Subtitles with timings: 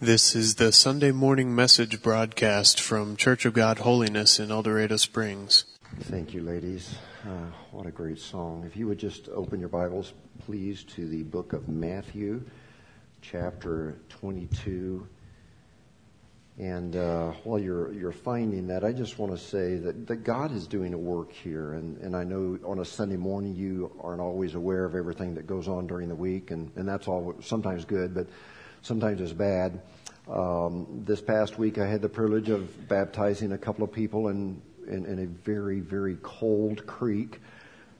[0.00, 4.98] This is the Sunday morning message broadcast from Church of God Holiness in El Dorado
[4.98, 5.64] Springs.
[6.00, 6.96] Thank you, ladies.
[7.24, 8.64] Uh, what a great song.
[8.66, 10.12] If you would just open your Bibles,
[10.44, 12.44] please, to the book of Matthew,
[13.22, 15.08] chapter 22.
[16.58, 20.54] And uh, while you're, you're finding that, I just want to say that, that God
[20.54, 21.72] is doing a work here.
[21.72, 25.46] And, and I know on a Sunday morning you aren't always aware of everything that
[25.46, 28.12] goes on during the week, and, and that's all sometimes good.
[28.12, 28.26] But
[28.86, 29.80] sometimes it's bad.
[30.28, 34.62] Um, this past week, I had the privilege of baptizing a couple of people in,
[34.86, 37.40] in, in a very, very cold creek.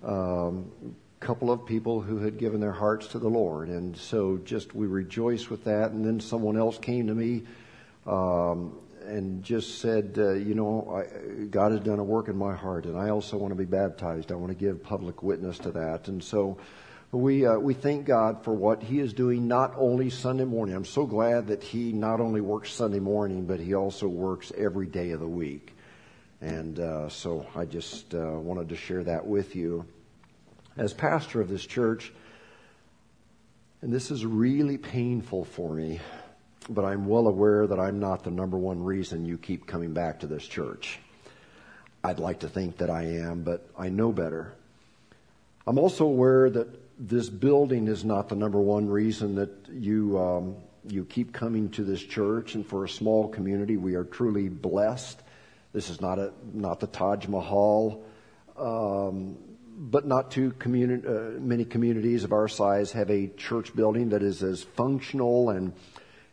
[0.04, 0.70] Um,
[1.18, 3.68] couple of people who had given their hearts to the Lord.
[3.68, 5.90] And so just we rejoice with that.
[5.90, 7.42] And then someone else came to me
[8.06, 12.54] um, and just said, uh, you know, I, God has done a work in my
[12.54, 14.30] heart, and I also want to be baptized.
[14.30, 16.06] I want to give public witness to that.
[16.06, 16.58] And so
[17.16, 20.74] we, uh, we thank God for what He is doing not only Sunday morning.
[20.74, 24.86] I'm so glad that He not only works Sunday morning, but He also works every
[24.86, 25.74] day of the week.
[26.40, 29.86] And uh, so I just uh, wanted to share that with you.
[30.76, 32.12] As pastor of this church,
[33.82, 36.00] and this is really painful for me,
[36.68, 40.20] but I'm well aware that I'm not the number one reason you keep coming back
[40.20, 40.98] to this church.
[42.02, 44.52] I'd like to think that I am, but I know better.
[45.66, 50.56] I'm also aware that this building is not the number one reason that you um,
[50.88, 52.54] you keep coming to this church.
[52.54, 55.20] And for a small community, we are truly blessed.
[55.72, 58.02] This is not a not the Taj Mahal,
[58.58, 59.36] um,
[59.76, 64.22] but not too communi- uh, many communities of our size have a church building that
[64.22, 65.72] is as functional and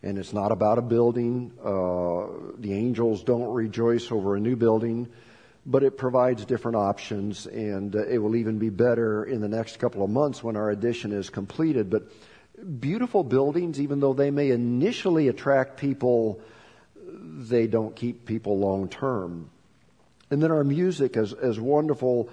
[0.01, 1.51] and it's not about a building.
[1.63, 5.09] Uh, the angels don't rejoice over a new building
[5.65, 9.79] but it provides different options, and uh, it will even be better in the next
[9.79, 11.89] couple of months when our addition is completed.
[11.89, 12.03] But
[12.79, 16.41] beautiful buildings, even though they may initially attract people,
[17.05, 19.49] they don't keep people long term.
[20.29, 22.29] And then our music, as, as wonderful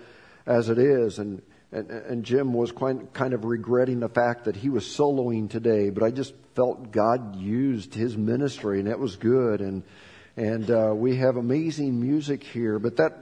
[0.47, 4.57] as it is, and, and, and Jim was quite, kind of regretting the fact that
[4.57, 9.17] he was soloing today, but I just felt God used his ministry, and it was
[9.17, 9.61] good.
[9.61, 9.85] And
[10.37, 13.19] and uh, we have amazing music here, but that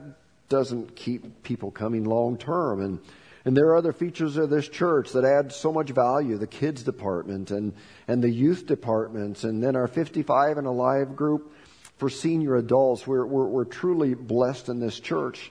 [0.49, 2.81] doesn't keep people coming long term.
[2.81, 2.99] And
[3.45, 6.83] and there are other features of this church that add so much value: the kids
[6.83, 7.73] department and
[8.07, 11.55] and the youth departments, and then our 55 and alive group
[11.97, 13.07] for senior adults.
[13.07, 15.51] We're we're, we're truly blessed in this church.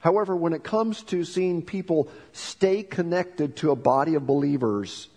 [0.00, 5.08] However, when it comes to seeing people stay connected to a body of believers,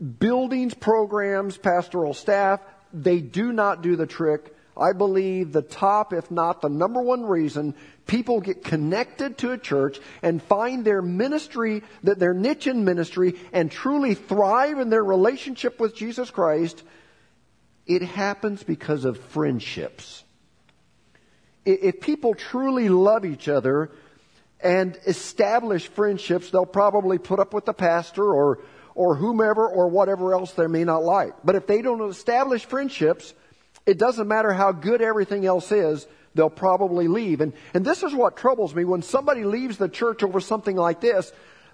[0.00, 2.60] buildings, programs, pastoral staff,
[2.92, 4.54] they do not do the trick.
[4.76, 7.74] I believe the top, if not the number one reason
[8.06, 13.34] people get connected to a church and find their ministry, that their niche in ministry
[13.52, 16.82] and truly thrive in their relationship with Jesus Christ,
[17.86, 20.24] it happens because of friendships.
[21.64, 23.90] If people truly love each other
[24.60, 28.60] and establish friendships, they'll probably put up with the pastor or
[28.96, 31.34] or whomever or whatever else they may not like.
[31.44, 33.34] But if they don't establish friendships,
[33.84, 37.40] it doesn't matter how good everything else is, they'll probably leave.
[37.42, 38.84] And, and this is what troubles me.
[38.84, 41.30] When somebody leaves the church over something like this,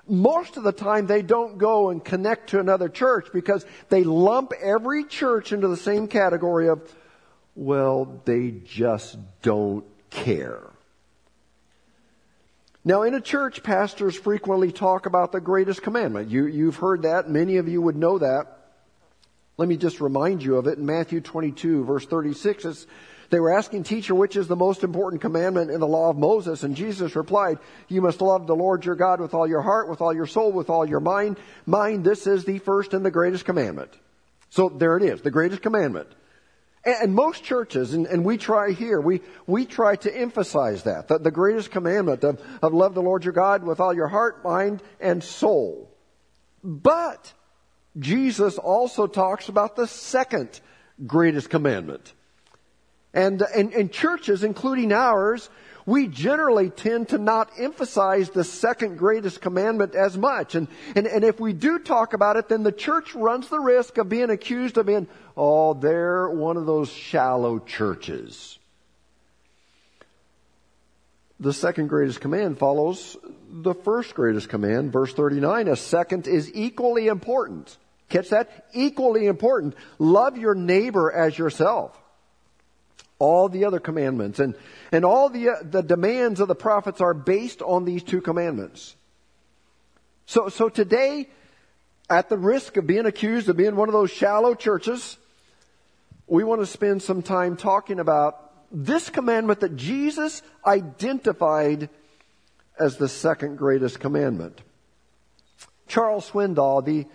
[0.09, 4.53] most of the time they don't go and connect to another church because they lump
[4.61, 6.83] every church into the same category of,
[7.55, 10.72] well, they just don't care.
[12.85, 16.31] Now, in a church, pastors frequently talk about the greatest commandment.
[16.31, 17.31] You, you've heard that.
[17.31, 18.59] Many of you would know that.
[19.57, 20.79] Let me just remind you of it.
[20.79, 22.87] In Matthew 22, verse 36,
[23.31, 26.65] they were asking, Teacher, which is the most important commandment in the law of Moses?
[26.65, 30.01] And Jesus replied, You must love the Lord your God with all your heart, with
[30.01, 31.39] all your soul, with all your mind.
[31.65, 33.91] Mind, this is the first and the greatest commandment.
[34.51, 36.09] So there it is, the greatest commandment.
[36.85, 41.23] And most churches, and, and, we try here, we, we try to emphasize that, that
[41.23, 44.83] the greatest commandment of, of love the Lord your God with all your heart, mind,
[45.01, 45.95] and soul.
[46.65, 47.33] But
[47.99, 50.61] Jesus also talks about the second
[51.07, 52.13] greatest commandment.
[53.15, 55.51] And, and, and churches, including ours,
[55.87, 60.55] we generally tend to not emphasize the second greatest commandment as much.
[60.55, 63.99] And, and, and if we do talk about it, then the church runs the risk
[63.99, 68.59] of being accused of being, oh, they're one of those shallow churches.
[71.41, 73.17] The second greatest command follows
[73.51, 75.69] the first greatest command, verse 39.
[75.69, 77.77] A second is equally important.
[78.09, 78.67] Catch that?
[78.73, 79.75] Equally important.
[79.99, 81.99] Love your neighbor as yourself
[83.23, 84.41] all the other commandments.
[84.41, 84.57] And,
[84.91, 88.97] and all the, uh, the demands of the prophets are based on these two commandments.
[90.27, 91.29] So, so today,
[92.11, 95.19] at the risk of being accused of being one of those shallow churches,
[96.27, 101.91] we want to spend some time talking about this commandment that Jesus identified
[102.81, 104.63] as the second greatest commandment.
[105.87, 107.07] Charles Swindoll, the,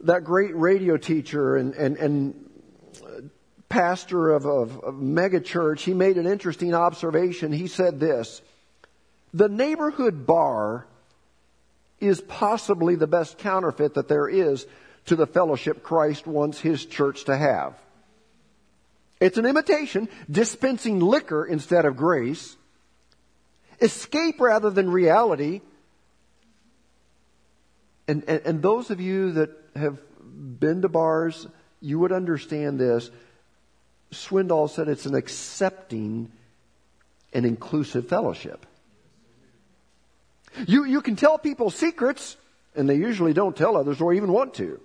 [0.00, 2.50] that great radio teacher and, and, and
[3.72, 7.52] pastor of, of mega church, he made an interesting observation.
[7.52, 8.42] He said this,
[9.32, 10.86] the neighborhood bar
[11.98, 14.66] is possibly the best counterfeit that there is
[15.06, 17.74] to the fellowship Christ wants his church to have.
[19.20, 22.54] It's an imitation, dispensing liquor instead of grace,
[23.80, 25.62] escape rather than reality.
[28.06, 31.46] And, and, and those of you that have been to bars,
[31.80, 33.10] you would understand this.
[34.12, 36.30] Swindoll said it's an accepting
[37.32, 38.66] and inclusive fellowship.
[40.66, 42.36] You, you can tell people secrets,
[42.76, 44.80] and they usually don't tell others or even want to.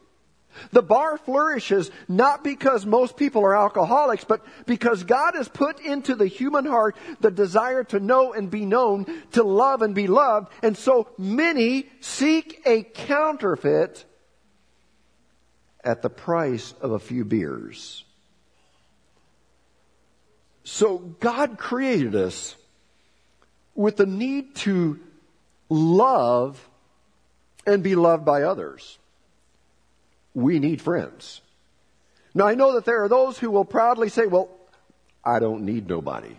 [0.72, 6.16] The bar flourishes not because most people are alcoholics, but because God has put into
[6.16, 10.52] the human heart the desire to know and be known, to love and be loved,
[10.64, 14.06] and so many seek a counterfeit
[15.84, 18.04] at the price of a few beers.
[20.70, 22.58] So God created us
[23.74, 25.00] with the need to
[25.70, 26.68] love
[27.66, 29.00] and be loved by others.
[30.34, 31.40] We need friends.
[32.34, 34.50] Now I know that there are those who will proudly say, well,
[35.24, 36.36] I don't need nobody.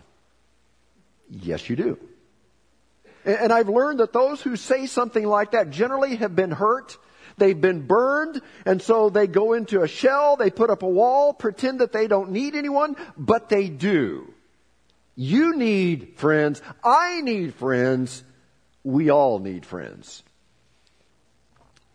[1.31, 1.97] Yes, you do.
[3.25, 6.99] And I've learned that those who say something like that generally have been hurt
[7.39, 11.33] They've been burned, and so they go into a shell, they put up a wall,
[11.33, 14.33] pretend that they don't need anyone, but they do.
[15.15, 16.61] You need friends.
[16.83, 18.23] I need friends.
[18.83, 20.23] We all need friends.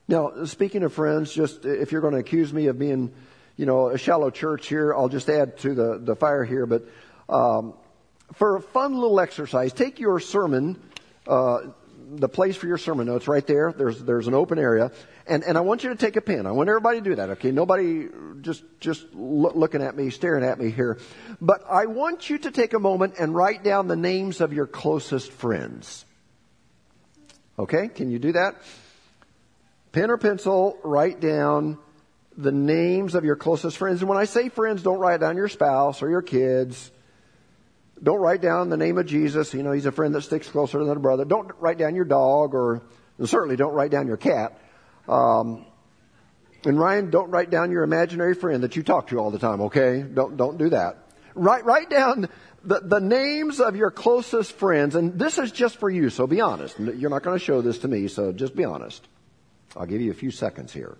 [0.06, 3.14] Now, speaking of friends, just if you're going to accuse me of being,
[3.56, 6.66] you know, a shallow church here, I'll just add to the, the fire here.
[6.66, 6.86] But
[7.28, 7.72] um,
[8.34, 10.78] for a fun little exercise, take your sermon,
[11.26, 11.60] uh,
[12.06, 13.72] the place for your sermon notes right there.
[13.76, 14.92] There's there's an open area,
[15.26, 16.46] and, and I want you to take a pen.
[16.46, 17.50] I want everybody to do that, okay?
[17.50, 18.08] Nobody
[18.40, 20.98] just, just look, looking at me, staring at me here.
[21.40, 24.66] But I want you to take a moment and write down the names of your
[24.66, 26.04] closest friends.
[27.58, 27.88] Okay?
[27.88, 28.56] Can you do that?
[29.92, 31.78] Pen or pencil, write down
[32.36, 34.00] the names of your closest friends.
[34.00, 36.90] And when I say friends, don't write down your spouse or your kids.
[38.04, 39.54] Don't write down the name of Jesus.
[39.54, 41.24] You know, he's a friend that sticks closer than a brother.
[41.24, 42.82] Don't write down your dog or,
[43.24, 44.60] certainly don't write down your cat.
[45.08, 45.64] Um,
[46.66, 49.62] and Ryan, don't write down your imaginary friend that you talk to all the time,
[49.62, 50.02] okay?
[50.02, 50.98] Don't, don't do that.
[51.34, 52.28] Write, write down
[52.62, 56.42] the, the names of your closest friends, and this is just for you, so be
[56.42, 56.78] honest.
[56.78, 59.06] You're not going to show this to me, so just be honest.
[59.76, 60.96] I'll give you a few seconds here.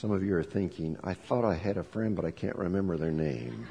[0.00, 2.96] Some of you are thinking, I thought I had a friend, but I can't remember
[2.96, 3.66] their name.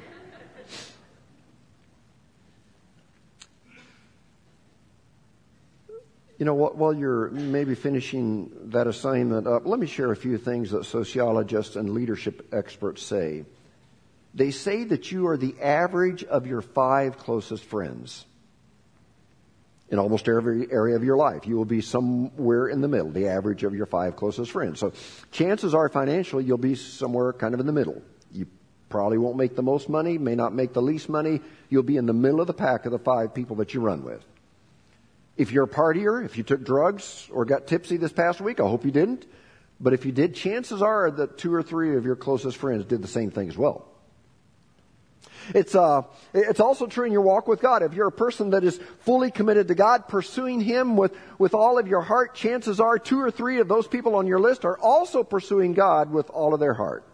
[6.38, 10.70] You know, while you're maybe finishing that assignment up, let me share a few things
[10.70, 13.44] that sociologists and leadership experts say.
[14.32, 18.24] They say that you are the average of your five closest friends
[19.90, 21.46] in almost every area of your life.
[21.46, 24.78] You will be somewhere in the middle, the average of your five closest friends.
[24.78, 24.92] So
[25.32, 28.00] chances are financially you'll be somewhere kind of in the middle.
[28.32, 28.46] You
[28.88, 31.40] probably won't make the most money, may not make the least money.
[31.68, 34.04] You'll be in the middle of the pack of the five people that you run
[34.04, 34.24] with.
[35.36, 38.68] If you're a partier, if you took drugs or got tipsy this past week, I
[38.68, 39.26] hope you didn't.
[39.80, 43.02] But if you did, chances are that two or three of your closest friends did
[43.02, 43.89] the same thing as well.
[45.54, 47.82] It's, uh, it's also true in your walk with God.
[47.82, 51.78] If you're a person that is fully committed to God, pursuing Him with, with all
[51.78, 54.78] of your heart, chances are two or three of those people on your list are
[54.78, 57.04] also pursuing God with all of their heart.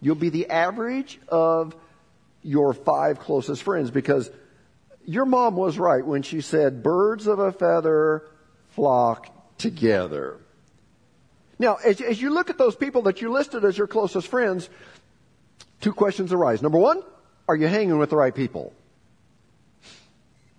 [0.00, 1.74] You'll be the average of
[2.42, 4.30] your five closest friends because
[5.04, 8.28] your mom was right when she said, birds of a feather
[8.70, 10.38] flock together.
[11.58, 14.68] Now, as, as you look at those people that you listed as your closest friends,
[15.80, 16.60] two questions arise.
[16.60, 17.02] Number one,
[17.48, 18.72] are you hanging with the right people?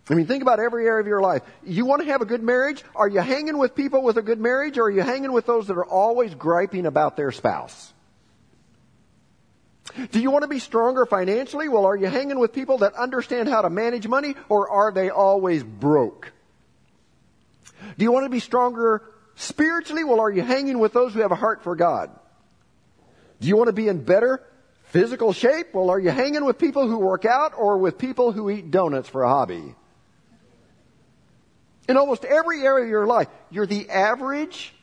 [0.10, 1.42] I mean, think about every area of your life.
[1.66, 2.84] You want to have a good marriage?
[2.96, 5.68] Are you hanging with people with a good marriage or are you hanging with those
[5.68, 7.94] that are always griping about their spouse?
[10.12, 11.68] Do you want to be stronger financially?
[11.68, 15.10] Well, are you hanging with people that understand how to manage money or are they
[15.10, 16.32] always broke?
[17.98, 19.04] Do you want to be stronger
[19.36, 20.04] spiritually?
[20.04, 22.12] Well, are you hanging with those who have a heart for God?
[23.42, 24.42] Do you want to be in better
[24.98, 25.76] Physical shape?
[25.76, 29.08] Well, are you hanging with people who work out or with people who eat donuts
[29.08, 29.76] for a hobby?
[31.88, 34.74] In almost every area of your life, you're the average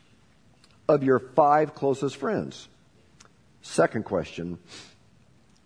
[0.88, 2.68] of your five closest friends.
[3.62, 4.60] Second question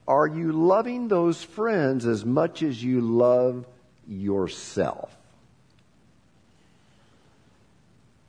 [0.07, 3.67] Are you loving those friends as much as you love
[4.07, 5.15] yourself?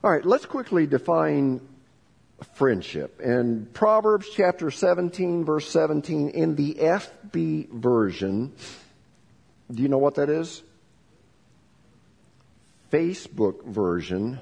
[0.04, 1.62] All right, let's quickly define
[2.54, 3.20] friendship.
[3.20, 8.52] In Proverbs chapter 17, verse 17, in the FB version,
[9.70, 10.62] do you know what that is?
[12.90, 14.40] Facebook version.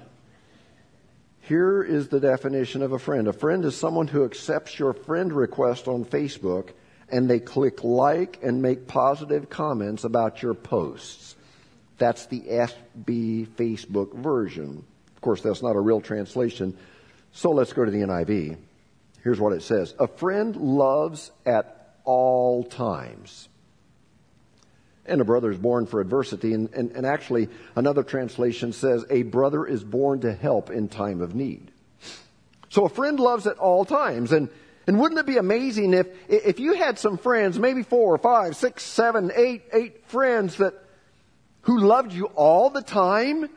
[1.42, 3.28] Here is the definition of a friend.
[3.28, 6.70] A friend is someone who accepts your friend request on Facebook
[7.10, 11.36] and they click like and make positive comments about your posts.
[11.96, 14.84] That's the FB Facebook version.
[15.16, 16.76] Of course, that's not a real translation.
[17.32, 18.56] So let's go to the NIV.
[19.22, 23.48] Here's what it says A friend loves at all times.
[25.04, 26.52] And a brother is born for adversity.
[26.52, 31.22] And, and, and actually, another translation says, A brother is born to help in time
[31.22, 31.70] of need.
[32.68, 34.32] So a friend loves at all times.
[34.32, 34.50] And,
[34.86, 38.82] and wouldn't it be amazing if, if you had some friends, maybe four, five, six,
[38.82, 40.74] seven, eight, eight friends that,
[41.62, 43.48] who loved you all the time?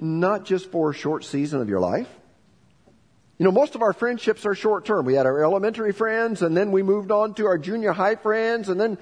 [0.00, 2.08] Not just for a short season of your life.
[3.38, 5.04] You know, most of our friendships are short term.
[5.04, 8.68] We had our elementary friends, and then we moved on to our junior high friends,
[8.68, 8.96] and then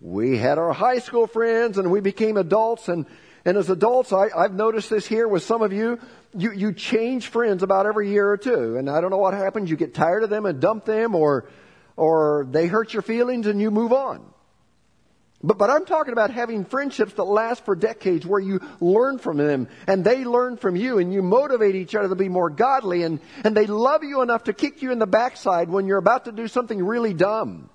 [0.00, 2.88] we had our high school friends, and we became adults.
[2.88, 3.06] And,
[3.44, 5.98] and as adults, I, I've noticed this here with some of you,
[6.36, 8.76] you, you change friends about every year or two.
[8.76, 9.70] And I don't know what happens.
[9.70, 11.48] You get tired of them and dump them, or,
[11.96, 14.29] or they hurt your feelings and you move on.
[15.42, 19.38] But, but I'm talking about having friendships that last for decades where you learn from
[19.38, 23.04] them and they learn from you and you motivate each other to be more godly
[23.04, 26.26] and, and they love you enough to kick you in the backside when you're about
[26.26, 27.70] to do something really dumb.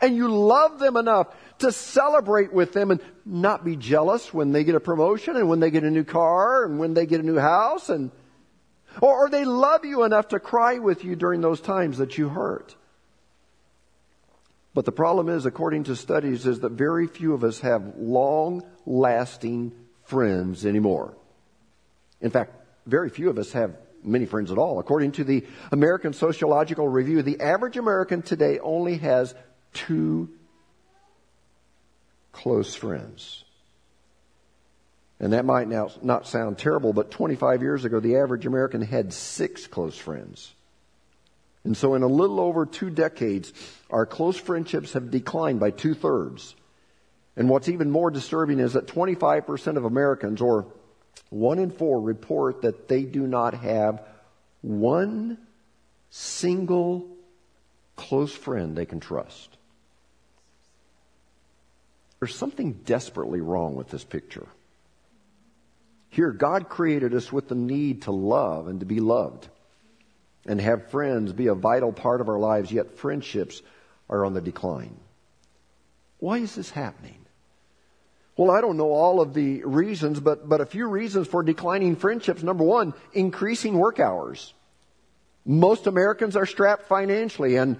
[0.00, 4.62] And you love them enough to celebrate with them and not be jealous when they
[4.62, 7.24] get a promotion and when they get a new car and when they get a
[7.24, 8.10] new house and,
[9.00, 12.28] or, or they love you enough to cry with you during those times that you
[12.28, 12.76] hurt.
[14.78, 18.62] But the problem is, according to studies, is that very few of us have long
[18.86, 19.72] lasting
[20.04, 21.16] friends anymore.
[22.20, 22.54] In fact,
[22.86, 24.78] very few of us have many friends at all.
[24.78, 29.34] According to the American Sociological Review, the average American today only has
[29.72, 30.28] two
[32.30, 33.42] close friends.
[35.18, 39.12] And that might now not sound terrible, but 25 years ago, the average American had
[39.12, 40.54] six close friends.
[41.68, 43.52] And so, in a little over two decades,
[43.90, 46.56] our close friendships have declined by two thirds.
[47.36, 50.72] And what's even more disturbing is that 25% of Americans, or
[51.28, 54.02] one in four, report that they do not have
[54.62, 55.36] one
[56.08, 57.06] single
[57.96, 59.54] close friend they can trust.
[62.18, 64.48] There's something desperately wrong with this picture.
[66.08, 69.48] Here, God created us with the need to love and to be loved
[70.46, 73.62] and have friends be a vital part of our lives, yet friendships
[74.08, 74.96] are on the decline.
[76.18, 77.26] Why is this happening?
[78.36, 81.96] Well, I don't know all of the reasons, but, but a few reasons for declining
[81.96, 82.42] friendships.
[82.42, 84.54] Number one, increasing work hours.
[85.44, 87.76] Most Americans are strapped financially, and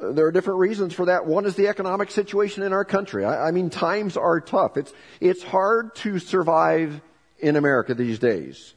[0.00, 1.26] uh, there are different reasons for that.
[1.26, 3.24] One is the economic situation in our country.
[3.24, 4.76] I, I mean, times are tough.
[4.76, 7.00] It's, it's hard to survive
[7.38, 8.74] in America these days.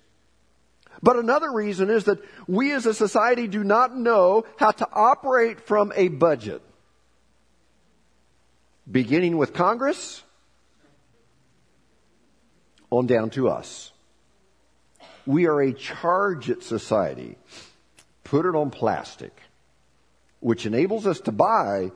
[1.02, 5.62] But another reason is that we as a society do not know how to operate
[5.62, 6.62] from a budget.
[8.90, 10.24] Beginning with Congress
[12.90, 13.92] on down to us.
[15.26, 17.38] We are a charge it society.
[18.24, 19.36] Put it on plastic,
[20.40, 21.92] which enables us to buy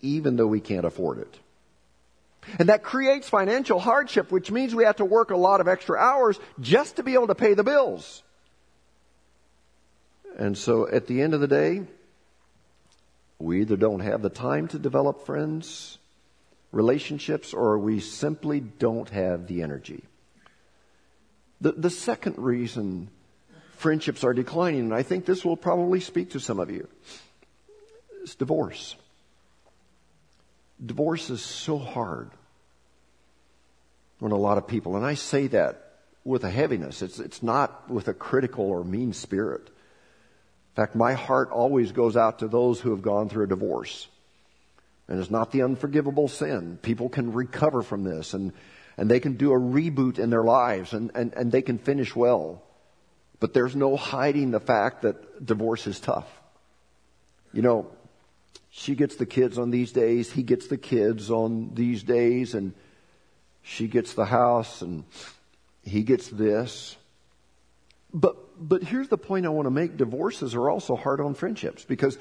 [0.00, 1.38] even though we can't afford it.
[2.58, 5.98] And that creates financial hardship, which means we have to work a lot of extra
[5.98, 8.22] hours just to be able to pay the bills.
[10.36, 11.82] And so at the end of the day,
[13.38, 15.98] we either don't have the time to develop friends,
[16.72, 20.02] relationships, or we simply don't have the energy.
[21.60, 23.08] The, the second reason
[23.76, 26.88] friendships are declining, and I think this will probably speak to some of you,
[28.22, 28.96] is divorce.
[30.84, 32.30] Divorce is so hard
[34.20, 34.96] on a lot of people.
[34.96, 35.84] And I say that
[36.24, 37.02] with a heaviness.
[37.02, 39.62] It's, it's not with a critical or mean spirit.
[39.66, 44.08] In fact, my heart always goes out to those who have gone through a divorce.
[45.06, 46.78] And it's not the unforgivable sin.
[46.80, 48.52] People can recover from this and,
[48.96, 52.16] and they can do a reboot in their lives and, and, and they can finish
[52.16, 52.62] well.
[53.38, 56.26] But there's no hiding the fact that divorce is tough.
[57.52, 57.90] You know,
[58.76, 62.74] she gets the kids on these days, he gets the kids on these days, and
[63.62, 65.04] she gets the house, and
[65.84, 66.96] he gets this.
[68.12, 69.96] But, but here's the point I want to make.
[69.96, 72.18] Divorces are also hard on friendships because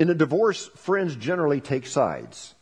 [0.00, 2.56] in a divorce, friends generally take sides.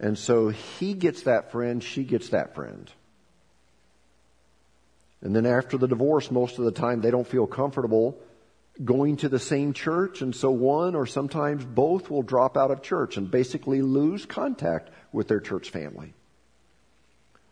[0.00, 2.90] And so he gets that friend, she gets that friend.
[5.20, 8.18] And then after the divorce, most of the time they don't feel comfortable
[8.82, 12.82] going to the same church, and so one or sometimes both will drop out of
[12.82, 16.14] church and basically lose contact with their church family.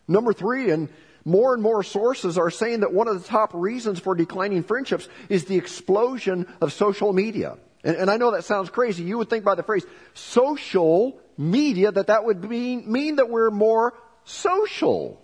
[0.07, 0.89] Number three, and
[1.23, 5.07] more and more sources are saying that one of the top reasons for declining friendships
[5.29, 7.57] is the explosion of social media.
[7.83, 9.03] And, and I know that sounds crazy.
[9.03, 13.51] You would think by the phrase social media that that would mean, mean that we're
[13.51, 15.21] more social.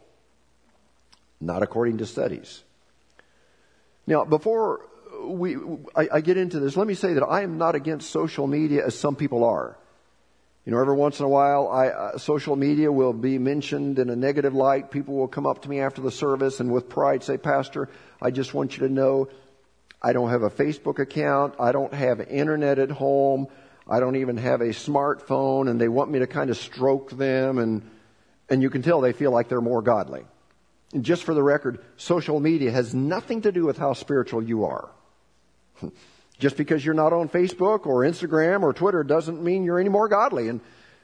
[1.41, 2.63] Not according to studies.
[4.05, 4.81] Now, before
[5.25, 5.55] we,
[5.95, 8.85] I, I get into this, let me say that I am not against social media
[8.85, 9.77] as some people are.
[10.65, 14.09] You know, every once in a while, I, uh, social media will be mentioned in
[14.09, 14.91] a negative light.
[14.91, 17.87] People will come up to me after the service and with pride say, Pastor,
[18.21, 19.29] I just want you to know
[20.01, 21.55] I don't have a Facebook account.
[21.57, 23.47] I don't have internet at home.
[23.87, 25.69] I don't even have a smartphone.
[25.69, 27.59] And they want me to kind of stroke them.
[27.59, 27.89] And,
[28.49, 30.25] and you can tell they feel like they're more godly.
[30.93, 34.65] And just for the record, social media has nothing to do with how spiritual you
[34.65, 34.89] are.
[36.39, 40.07] Just because you're not on Facebook or Instagram or Twitter doesn't mean you're any more
[40.07, 40.49] godly.
[40.49, 40.61] And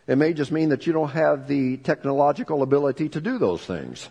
[0.08, 4.10] it may just mean that you don't have the technological ability to do those things.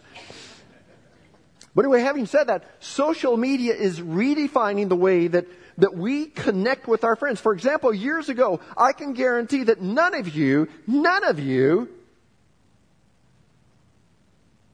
[1.74, 5.46] But anyway, having said that, social media is redefining the way that,
[5.78, 7.40] that we connect with our friends.
[7.40, 11.88] For example, years ago, I can guarantee that none of you, none of you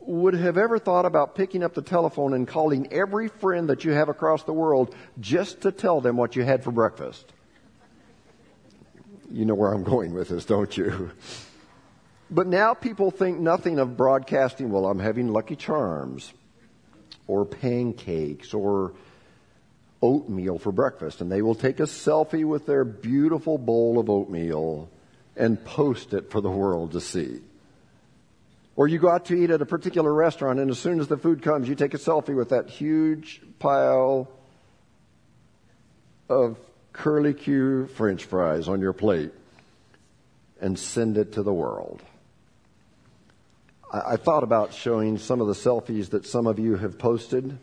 [0.08, 3.92] would have ever thought about picking up the telephone and calling every friend that you
[3.92, 7.30] have across the world just to tell them what you had for breakfast.
[9.30, 11.10] You know where I'm going with this, don't you?
[12.30, 16.32] But now people think nothing of broadcasting, well, I'm having Lucky Charms
[17.26, 18.94] or pancakes or
[20.00, 21.20] oatmeal for breakfast.
[21.20, 24.88] And they will take a selfie with their beautiful bowl of oatmeal
[25.36, 27.40] and post it for the world to see.
[28.78, 31.16] Or you go out to eat at a particular restaurant, and as soon as the
[31.16, 34.28] food comes, you take a selfie with that huge pile
[36.28, 36.56] of
[36.92, 39.32] curly Q french fries on your plate
[40.60, 42.04] and send it to the world.
[43.92, 47.58] I, I thought about showing some of the selfies that some of you have posted,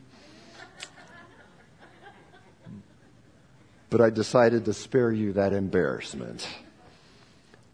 [3.90, 6.46] but I decided to spare you that embarrassment.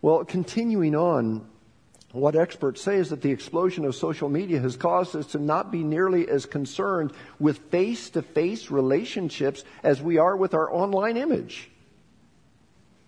[0.04, 1.48] Well, continuing on,
[2.14, 5.72] what experts say is that the explosion of social media has caused us to not
[5.72, 11.16] be nearly as concerned with face to face relationships as we are with our online
[11.16, 11.70] image.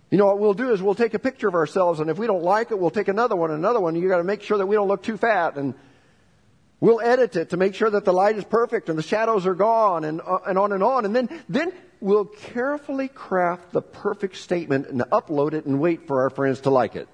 [0.09, 2.27] You know, what we'll do is we'll take a picture of ourselves, and if we
[2.27, 3.95] don't like it, we'll take another one, another one.
[3.95, 5.73] You got to make sure that we don't look too fat, and
[6.79, 9.55] we'll edit it to make sure that the light is perfect and the shadows are
[9.55, 11.05] gone, and, uh, and on and on.
[11.05, 16.21] And then, then we'll carefully craft the perfect statement and upload it and wait for
[16.21, 17.09] our friends to like it.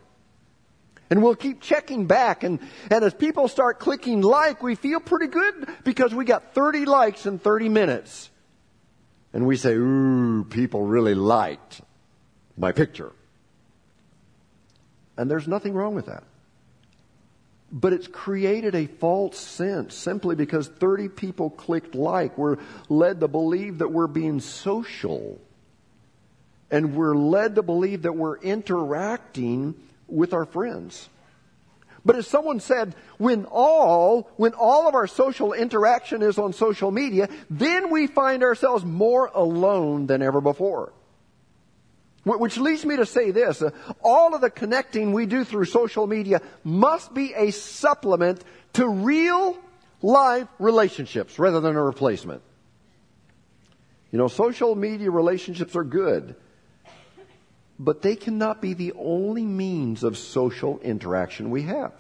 [1.09, 2.43] And we'll keep checking back.
[2.43, 2.59] And,
[2.91, 7.25] and as people start clicking like, we feel pretty good because we got 30 likes
[7.25, 8.29] in 30 minutes.
[9.33, 11.81] And we say, ooh, people really liked
[12.57, 13.11] my picture.
[15.17, 16.23] And there's nothing wrong with that.
[17.71, 22.37] But it's created a false sense simply because 30 people clicked like.
[22.37, 25.39] We're led to believe that we're being social.
[26.71, 29.75] And we're led to believe that we're interacting
[30.09, 31.09] with our friends.
[32.05, 36.91] But as someone said, when all, when all of our social interaction is on social
[36.91, 40.93] media, then we find ourselves more alone than ever before.
[42.23, 43.71] Which leads me to say this, uh,
[44.03, 48.43] all of the connecting we do through social media must be a supplement
[48.73, 49.57] to real
[50.01, 52.41] life relationships rather than a replacement.
[54.11, 56.35] You know, social media relationships are good
[57.79, 61.93] but they cannot be the only means of social interaction we have.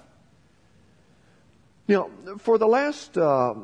[1.87, 3.55] Now, for the last uh,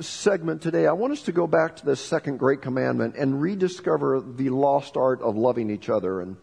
[0.00, 4.20] segment today, I want us to go back to the second great commandment and rediscover
[4.20, 6.22] the lost art of loving each other.
[6.22, 6.36] And,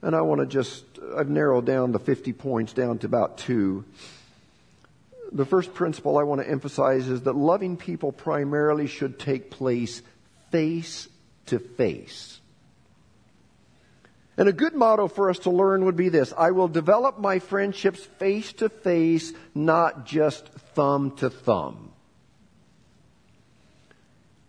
[0.00, 0.84] and I want to just,
[1.16, 3.84] I've narrowed down the 50 points down to about two.
[5.30, 10.02] The first principle I want to emphasize is that loving people primarily should take place
[10.50, 11.08] face
[11.46, 12.40] to face.
[14.36, 17.38] And a good motto for us to learn would be this I will develop my
[17.38, 21.92] friendships face to face, not just thumb to thumb.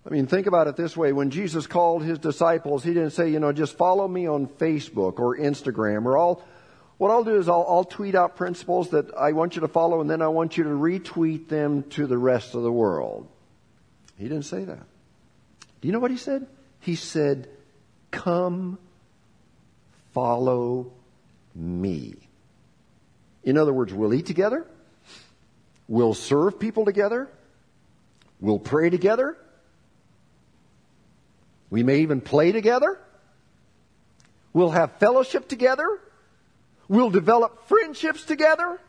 [0.05, 1.13] I mean, think about it this way.
[1.13, 5.19] When Jesus called his disciples, he didn't say, you know, just follow me on Facebook
[5.19, 6.43] or Instagram or all.
[6.97, 10.01] What I'll do is I'll, I'll tweet out principles that I want you to follow
[10.01, 13.27] and then I want you to retweet them to the rest of the world.
[14.17, 14.85] He didn't say that.
[15.81, 16.47] Do you know what he said?
[16.79, 17.49] He said,
[18.11, 18.77] come
[20.13, 20.91] follow
[21.55, 22.15] me.
[23.43, 24.65] In other words, we'll eat together.
[25.87, 27.29] We'll serve people together.
[28.39, 29.37] We'll pray together.
[31.69, 32.99] We may even play together.
[34.53, 35.99] We'll have fellowship together.
[36.87, 38.79] We'll develop friendships together.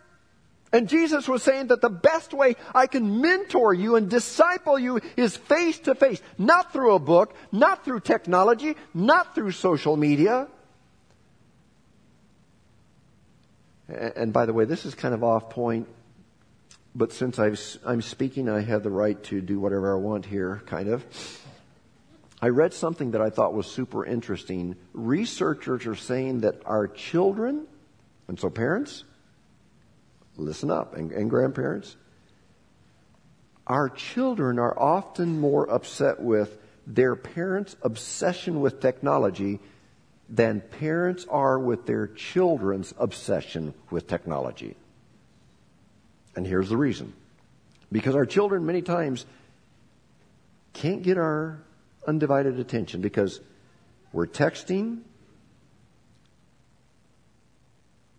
[0.72, 5.00] And Jesus was saying that the best way I can mentor you and disciple you
[5.16, 10.48] is face to face, not through a book, not through technology, not through social media.
[13.88, 15.88] And by the way, this is kind of off point,
[16.94, 17.50] but since i
[17.86, 21.04] am speaking, I have the right to do whatever I want here, kind of.
[22.40, 24.76] I read something that I thought was super interesting.
[24.92, 27.66] Researchers are saying that our children,
[28.28, 29.04] and so parents,
[30.36, 31.96] listen up, and, and grandparents,
[33.66, 39.58] our children are often more upset with their parents' obsession with technology
[40.28, 44.76] than parents are with their children's obsession with technology.
[46.36, 47.12] And here's the reason.
[47.92, 49.26] Because our children many times
[50.72, 51.62] can't get our
[52.06, 53.40] undivided attention because
[54.12, 55.02] we're texting,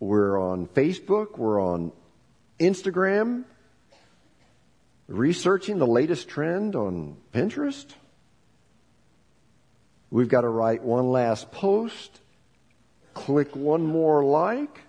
[0.00, 1.92] we're on Facebook, we're on
[2.58, 3.44] Instagram,
[5.08, 7.86] researching the latest trend on Pinterest.
[10.16, 12.22] We've got to write one last post,
[13.12, 14.80] click one more like.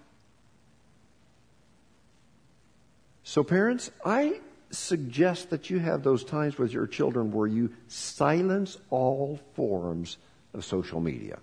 [3.26, 8.78] So, parents, I suggest that you have those times with your children where you silence
[8.90, 10.16] all forms
[10.54, 11.40] of social media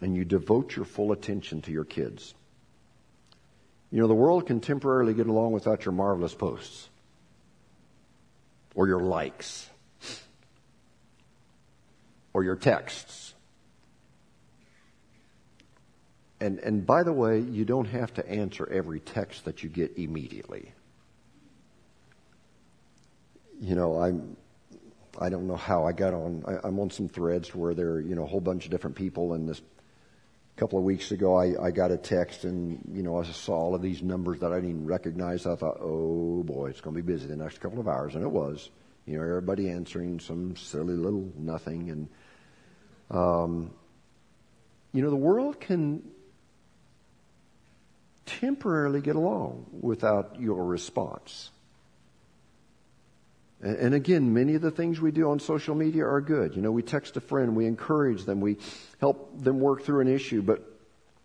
[0.00, 2.34] and you devote your full attention to your kids.
[3.92, 6.88] You know, the world can temporarily get along without your marvelous posts
[8.74, 9.68] or your likes
[12.34, 13.34] or your texts.
[16.40, 19.96] And, and by the way, you don't have to answer every text that you get
[19.96, 20.72] immediately
[23.62, 24.36] you know, I'm,
[25.20, 26.42] I don't know how I got on.
[26.46, 28.96] I, am on some threads where there are, you know, a whole bunch of different
[28.96, 29.34] people.
[29.34, 29.62] And this
[30.56, 33.74] couple of weeks ago, I, I got a text and, you know, I saw all
[33.74, 35.46] of these numbers that I didn't recognize.
[35.46, 38.16] I thought, oh boy, it's going to be busy the next couple of hours.
[38.16, 38.70] And it was.
[39.06, 41.90] You know, everybody answering some silly little nothing.
[41.90, 42.08] And,
[43.12, 43.70] um,
[44.92, 46.02] you know, the world can
[48.26, 51.50] temporarily get along without your response.
[53.60, 56.56] And again, many of the things we do on social media are good.
[56.56, 58.56] You know, we text a friend, we encourage them, we
[59.00, 60.68] help them work through an issue, but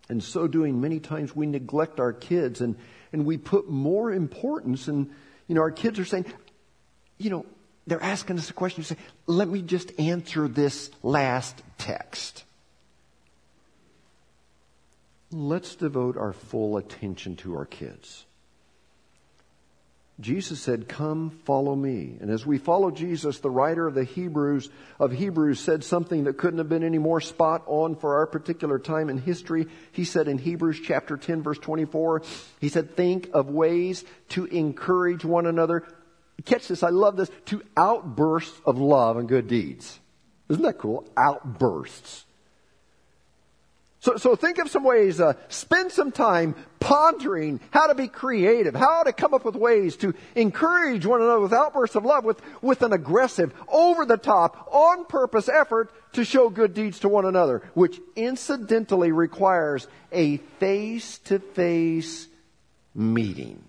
[0.08, 2.76] in so doing, many times we neglect our kids and,
[3.12, 5.10] and we put more importance and,
[5.48, 6.26] you know, our kids are saying,
[7.18, 7.46] you know,
[7.88, 8.82] they're asking us a question.
[8.82, 8.96] You say,
[9.26, 12.44] let me just answer this last text.
[15.30, 18.24] Let's devote our full attention to our kids.
[20.20, 22.16] Jesus said, Come, follow me.
[22.20, 26.38] And as we follow Jesus, the writer of the Hebrews of Hebrews said something that
[26.38, 29.68] couldn't have been any more spot on for our particular time in history.
[29.92, 32.22] He said in Hebrews chapter 10 verse 24,
[32.60, 35.84] he said, think of ways to encourage one another.
[36.44, 39.98] Catch this, I love this, to outbursts of love and good deeds.
[40.48, 41.04] Isn't that cool?
[41.16, 42.24] Outbursts.
[44.00, 48.74] So, so think of some ways, uh, spend some time pondering how to be creative,
[48.74, 52.40] how to come up with ways to encourage one another with outbursts of love, with,
[52.62, 57.24] with an aggressive, over the top, on purpose effort to show good deeds to one
[57.24, 62.28] another, which incidentally requires a face to face
[62.94, 63.67] meeting.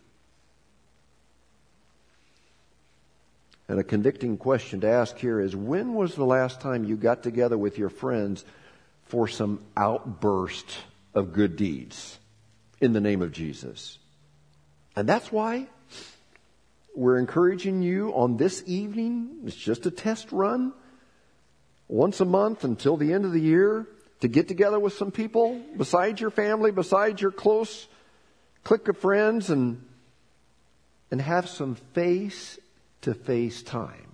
[3.70, 7.22] And a convicting question to ask here is when was the last time you got
[7.22, 8.44] together with your friends
[9.04, 10.66] for some outburst
[11.14, 12.18] of good deeds
[12.82, 14.00] in the name of Jesus.
[14.96, 15.68] And that's why
[16.96, 19.42] we're encouraging you on this evening.
[19.46, 20.74] It's just a test run
[21.88, 23.86] once a month until the end of the year
[24.22, 27.88] to get together with some people besides your family, besides your close
[28.64, 29.86] clique of friends and,
[31.12, 32.58] and have some face
[33.02, 34.10] to face time.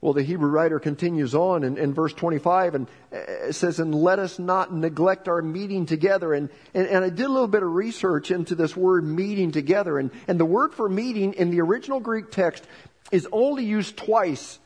[0.00, 4.20] Well, the Hebrew writer continues on in, in verse 25 and uh, says, and let
[4.20, 6.34] us not neglect our meeting together.
[6.34, 9.98] And, and, and, I did a little bit of research into this word meeting together.
[9.98, 12.64] And, and the word for meeting in the original Greek text
[13.10, 14.60] is only used twice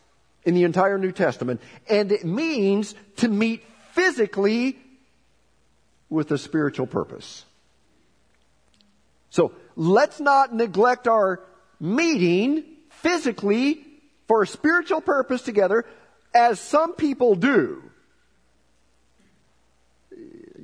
[0.45, 4.77] in the entire New Testament, and it means to meet physically
[6.11, 7.45] with a spiritual purpose.
[9.31, 11.41] So let's not neglect our
[11.81, 12.65] meeting
[13.03, 13.85] physically
[14.29, 15.85] for a spiritual purpose together
[16.35, 17.83] as some people do.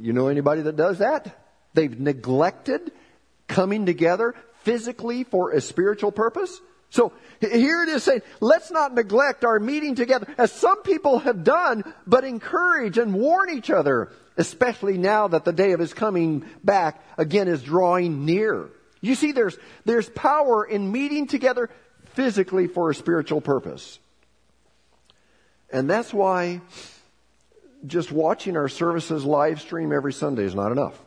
[0.00, 1.36] You know anybody that does that?
[1.74, 2.92] They've neglected
[3.46, 6.60] coming together physically for a spiritual purpose.
[6.90, 11.44] So here it is saying, let's not neglect our meeting together as some people have
[11.44, 16.44] done, but encourage and warn each other, especially now that the day of his coming
[16.64, 18.68] back again is drawing near.
[19.00, 21.70] You see, there's, there's power in meeting together
[22.18, 24.00] physically for a spiritual purpose.
[25.70, 26.60] And that's why
[27.86, 31.00] just watching our services live stream every Sunday is not enough.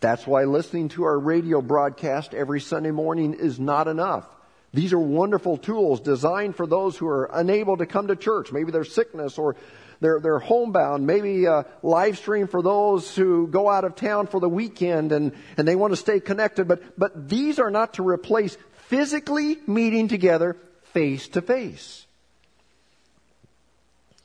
[0.00, 4.26] That's why listening to our radio broadcast every Sunday morning is not enough.
[4.74, 8.52] These are wonderful tools designed for those who are unable to come to church.
[8.52, 9.56] Maybe there's sickness or
[10.00, 11.06] they're, they're homebound.
[11.06, 15.32] Maybe a live stream for those who go out of town for the weekend and,
[15.56, 16.68] and they want to stay connected.
[16.68, 20.56] But, but these are not to replace physically meeting together
[20.92, 22.06] face to face.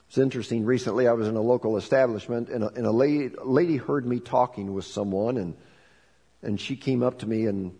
[0.07, 0.65] It's interesting.
[0.65, 4.19] Recently, I was in a local establishment, and a, and a lady, lady heard me
[4.19, 5.55] talking with someone, and
[6.41, 7.77] and she came up to me and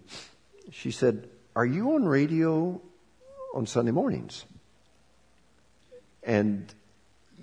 [0.72, 2.80] she said, "Are you on radio
[3.56, 4.46] on Sunday mornings?"
[6.22, 6.72] And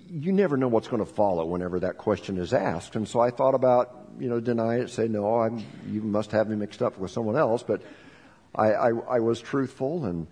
[0.09, 2.94] you never know what's going to follow whenever that question is asked.
[2.94, 6.49] And so I thought about, you know, deny it, say, no, I'm, you must have
[6.49, 7.62] me mixed up with someone else.
[7.62, 7.83] But
[8.56, 10.26] I, I, I was truthful and,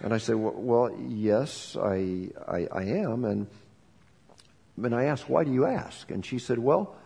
[0.00, 3.24] and I said, well, well yes, I, I, I am.
[3.24, 3.48] And,
[4.76, 6.10] and I asked, why do you ask?
[6.10, 6.96] And she said, well,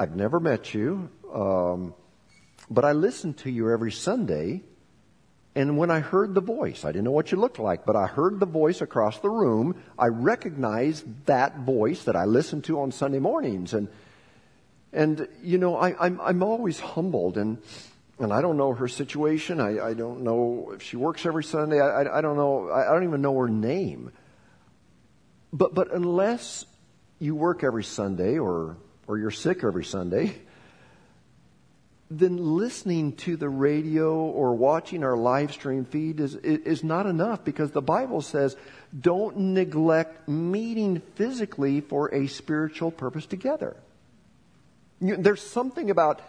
[0.00, 1.94] I've never met you, um,
[2.70, 4.62] but I listen to you every Sunday.
[5.54, 8.06] And when I heard the voice, I didn't know what you looked like, but I
[8.06, 9.82] heard the voice across the room.
[9.98, 13.72] I recognized that voice that I listened to on Sunday mornings.
[13.72, 13.88] And,
[14.92, 17.58] and you know, I, I'm, I'm always humbled and,
[18.18, 19.60] and I don't know her situation.
[19.60, 21.80] I, I don't know if she works every Sunday.
[21.80, 22.68] I, I, I don't know.
[22.68, 24.12] I, I don't even know her name.
[25.52, 26.64] But, but unless
[27.18, 28.76] you work every Sunday or,
[29.06, 30.34] or you're sick every Sunday,
[32.10, 37.44] then listening to the radio or watching our live stream feed is, is not enough
[37.44, 38.56] because the Bible says
[38.98, 43.76] don't neglect meeting physically for a spiritual purpose together.
[45.00, 46.22] There's something about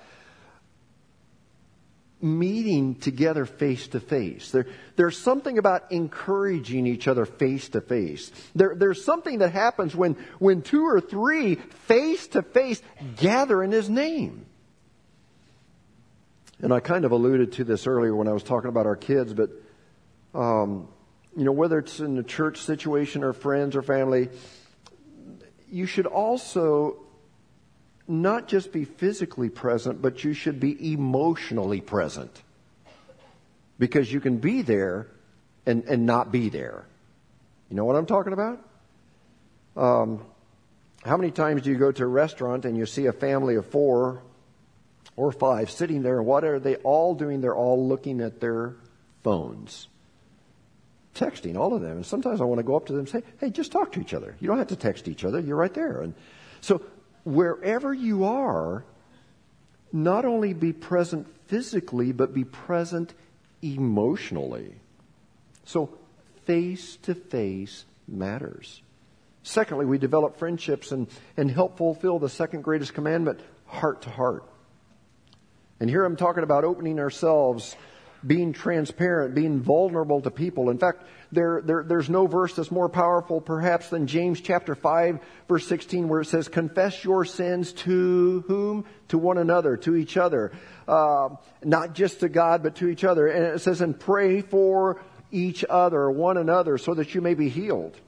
[2.22, 4.52] meeting together face to face.
[4.52, 8.32] There, there's something about encouraging each other face to face.
[8.56, 12.82] There, there's something that happens when, when two or three face to face
[13.18, 14.46] gather in His name.
[16.60, 19.34] And I kind of alluded to this earlier when I was talking about our kids,
[19.34, 19.52] but,
[20.34, 20.88] um,
[21.36, 24.30] you know, whether it's in a church situation or friends or family,
[25.70, 26.98] you should also
[28.08, 32.42] not just be physically present, but you should be emotionally present.
[33.80, 35.08] Because you can be there
[35.66, 36.86] and, and not be there.
[37.70, 38.64] You know what I'm talking about?
[39.76, 40.26] Um,
[41.04, 43.66] how many times do you go to a restaurant and you see a family of
[43.68, 44.22] four
[45.16, 47.42] or five sitting there, and what are they all doing?
[47.42, 48.76] They're all looking at their
[49.24, 49.88] phones.
[51.16, 51.98] Texting, all of them.
[51.98, 54.00] And sometimes I want to go up to them and say, hey, just talk to
[54.00, 54.36] each other.
[54.40, 55.40] You don't have to text each other.
[55.40, 56.02] You're right there.
[56.02, 56.14] And
[56.62, 56.82] so
[57.28, 58.86] wherever you are,
[59.92, 63.14] not only be present physically, but be present
[63.62, 64.76] emotionally.
[65.66, 65.90] So,
[66.46, 68.82] face to face matters.
[69.44, 74.44] Secondly, we develop friendships and, and help fulfill the second greatest commandment heart to heart.
[75.82, 77.76] And here I'm talking about opening ourselves
[78.26, 80.70] being transparent, being vulnerable to people.
[80.70, 85.20] In fact, there, there, there's no verse that's more powerful perhaps than James chapter 5
[85.48, 88.86] verse 16 where it says, confess your sins to whom?
[89.10, 90.52] To one another, to each other.
[90.88, 91.30] Uh,
[91.64, 93.28] not just to God, but to each other.
[93.28, 95.02] And it says, and pray for
[95.32, 98.00] each other, one another, so that you may be healed.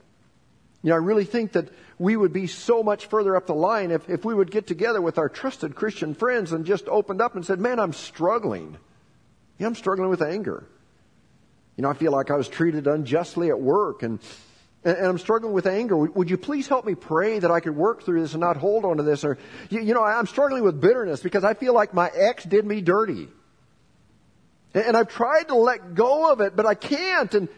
[0.82, 3.92] You know, I really think that we would be so much further up the line
[3.92, 7.36] if, if we would get together with our trusted Christian friends and just opened up
[7.36, 8.78] and said, man, I'm struggling.
[9.60, 10.66] Yeah, I'm struggling with anger.
[11.76, 14.20] You know, I feel like I was treated unjustly at work and,
[14.84, 15.98] and, I'm struggling with anger.
[15.98, 18.86] Would, you please help me pray that I could work through this and not hold
[18.86, 19.24] on to this?
[19.24, 19.38] Or,
[19.70, 22.82] you, you know, I'm struggling with bitterness because I feel like my ex did me
[22.82, 23.28] dirty.
[24.74, 27.34] And, I've tried to let go of it, but I can't.
[27.34, 27.50] And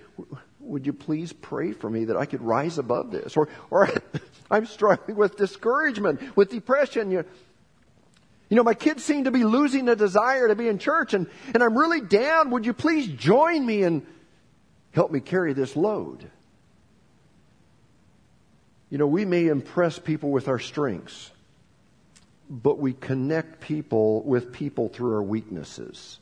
[0.59, 3.35] would you please pray for me that I could rise above this?
[3.35, 3.89] Or, or
[4.51, 7.11] I'm struggling with discouragement, with depression.
[7.11, 7.25] You,
[8.51, 11.25] you know, my kids seem to be losing the desire to be in church and,
[11.55, 12.51] and I'm really down.
[12.51, 14.05] Would you please join me and
[14.91, 16.29] help me carry this load.
[18.89, 21.31] You know, we may impress people with our strengths,
[22.49, 26.19] but we connect people with people through our weaknesses.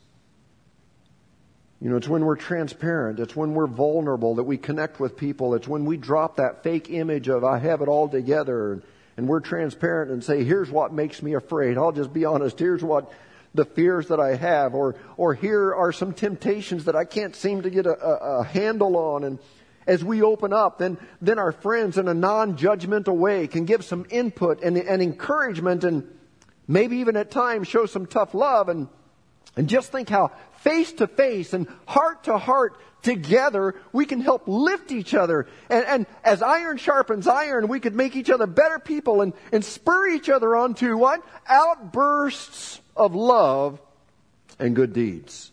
[1.80, 5.54] You know, it's when we're transparent, it's when we're vulnerable that we connect with people.
[5.54, 8.82] It's when we drop that fake image of I have it all together
[9.20, 11.76] and we're transparent and say, here's what makes me afraid.
[11.76, 12.58] I'll just be honest.
[12.58, 13.12] Here's what
[13.52, 17.60] the fears that I have or, or here are some temptations that I can't seem
[17.62, 19.38] to get a, a, a handle on and
[19.86, 24.06] as we open up, then, then our friends in a non-judgmental way can give some
[24.08, 26.08] input and, and encouragement and
[26.66, 28.88] maybe even at times show some tough love and,
[29.54, 34.42] and just think how face to face and heart to heart together we can help
[34.46, 35.46] lift each other.
[35.68, 39.64] And, and as iron sharpens iron, we could make each other better people and, and
[39.64, 41.24] spur each other on to what?
[41.48, 43.80] Outbursts of love
[44.58, 45.50] and good deeds.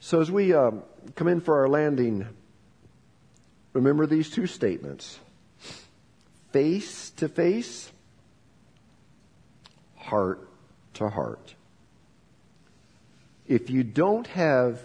[0.00, 0.82] So as we um,
[1.14, 2.26] come in for our landing,
[3.72, 5.18] remember these two statements
[6.52, 7.92] face to face,
[9.96, 10.48] heart
[10.94, 11.54] to heart.
[13.50, 14.80] If you don't have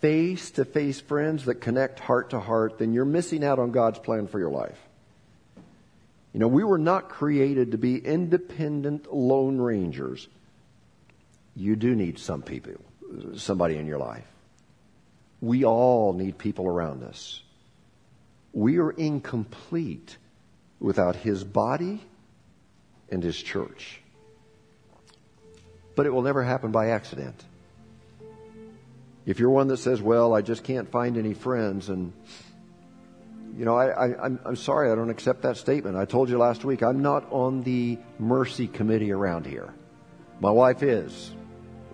[0.00, 3.98] face to face friends that connect heart to heart, then you're missing out on God's
[3.98, 4.78] plan for your life.
[6.32, 10.26] You know, we were not created to be independent lone rangers.
[11.54, 12.80] You do need some people,
[13.36, 14.24] somebody in your life.
[15.42, 17.42] We all need people around us.
[18.54, 20.16] We are incomplete
[20.80, 22.00] without His body
[23.10, 24.00] and His church.
[25.96, 27.44] But it will never happen by accident.
[29.26, 32.12] If you're one that says, well, I just can't find any friends, and,
[33.56, 35.96] you know, I, I, I'm, I'm sorry, I don't accept that statement.
[35.96, 39.72] I told you last week, I'm not on the mercy committee around here.
[40.40, 41.32] My wife is.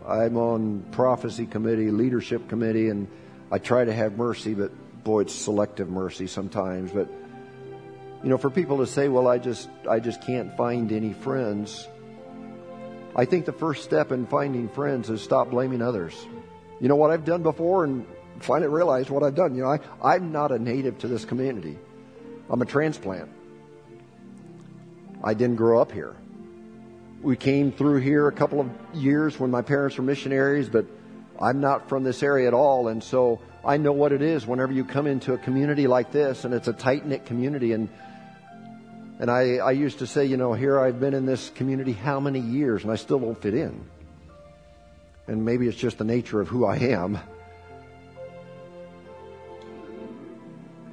[0.08, 3.06] I'm on prophecy committee, leadership committee, and
[3.52, 4.72] I try to have mercy, but
[5.04, 6.90] boy, it's selective mercy sometimes.
[6.90, 7.08] But
[8.22, 11.86] you know, for people to say, "Well, I just I just can't find any friends,"
[13.20, 16.14] I think the first step in finding friends is stop blaming others.
[16.80, 18.06] You know what I've done before, and
[18.38, 19.54] finally realized what I've done.
[19.54, 21.78] You know, I, I'm not a native to this community.
[22.48, 23.28] I'm a transplant.
[25.22, 26.16] I didn't grow up here.
[27.20, 30.86] We came through here a couple of years when my parents were missionaries, but
[31.38, 34.72] I'm not from this area at all, and so I know what it is whenever
[34.72, 37.74] you come into a community like this, and it's a tight knit community.
[37.74, 37.90] And
[39.20, 42.20] and I, I used to say, you know, here I've been in this community how
[42.20, 43.84] many years, and I still don't fit in.
[45.28, 47.18] And maybe it's just the nature of who I am.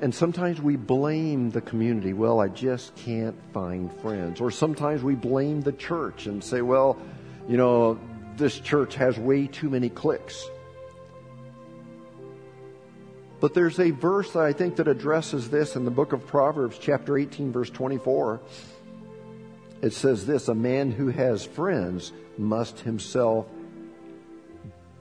[0.01, 2.11] And sometimes we blame the community.
[2.11, 4.41] Well, I just can't find friends.
[4.41, 6.99] Or sometimes we blame the church and say, well,
[7.47, 7.97] you know,
[8.35, 10.45] this church has way too many cliques.
[13.39, 16.77] But there's a verse that I think that addresses this in the book of Proverbs,
[16.79, 18.39] chapter 18, verse 24.
[19.81, 23.45] It says this, a man who has friends must himself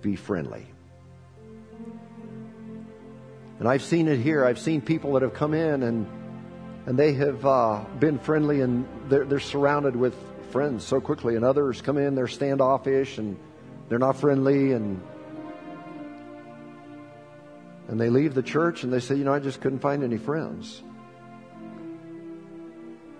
[0.03, 0.67] be friendly.
[3.59, 4.45] And I've seen it here.
[4.45, 6.07] I've seen people that have come in and
[6.87, 10.15] and they have uh, been friendly and they're, they're surrounded with
[10.51, 13.37] friends so quickly, and others come in, they're standoffish and
[13.89, 15.03] they're not friendly, and
[17.89, 20.19] and they leave the church and they say, you know, I just couldn't find any
[20.19, 20.83] friends.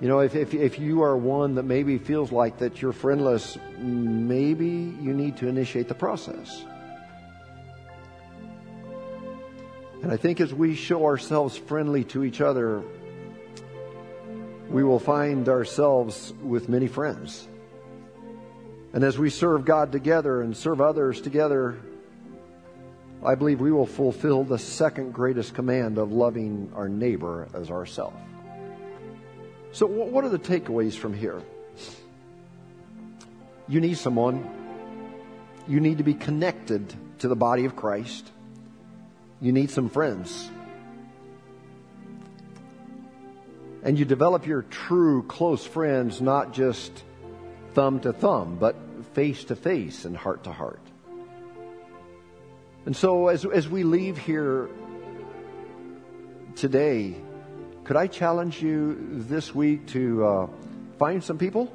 [0.01, 3.57] You know, if, if, if you are one that maybe feels like that you're friendless,
[3.79, 6.65] maybe you need to initiate the process.
[10.03, 12.83] And I think as we show ourselves friendly to each other,
[14.69, 17.49] we will find ourselves with many friends.
[18.93, 21.79] And as we serve God together and serve others together,
[23.25, 28.17] I believe we will fulfill the second greatest command of loving our neighbor as ourselves.
[29.73, 31.43] So, what are the takeaways from here?
[33.69, 34.49] You need someone.
[35.69, 38.31] You need to be connected to the body of Christ.
[39.41, 40.51] You need some friends.
[43.83, 47.05] And you develop your true close friends not just
[47.75, 48.77] thumb to thumb, but
[49.15, 50.86] face to face and heart to heart.
[52.87, 54.69] And so as, as we leave here
[56.55, 57.17] today,
[57.85, 60.47] could I challenge you this week to uh,
[60.99, 61.73] find some people?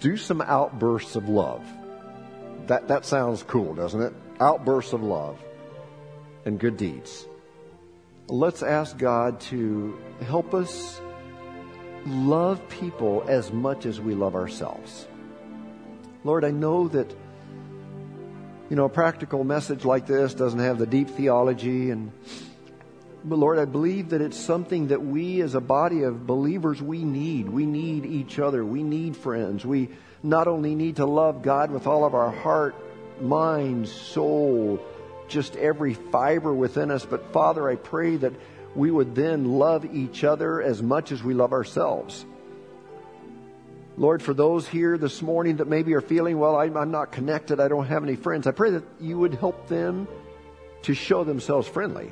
[0.00, 1.64] Do some outbursts of love.
[2.66, 4.12] That, that sounds cool, doesn't it?
[4.40, 5.38] Outbursts of love
[6.44, 7.26] and good deeds
[8.32, 11.00] let's ask God to help us
[12.06, 15.06] love people as much as we love ourselves.
[16.24, 17.14] Lord, I know that
[18.72, 22.10] you know, a practical message like this doesn't have the deep theology and
[23.22, 27.04] but Lord, I believe that it's something that we as a body of believers we
[27.04, 27.50] need.
[27.50, 28.64] We need each other.
[28.64, 29.66] We need friends.
[29.66, 29.90] We
[30.22, 32.74] not only need to love God with all of our heart,
[33.20, 34.82] mind, soul,
[35.28, 38.32] just every fiber within us, but Father, I pray that
[38.74, 42.24] we would then love each other as much as we love ourselves.
[43.96, 47.68] Lord, for those here this morning that maybe are feeling, well, I'm not connected, I
[47.68, 50.08] don't have any friends, I pray that you would help them
[50.82, 52.10] to show themselves friendly.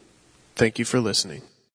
[0.55, 1.43] Thank you for listening.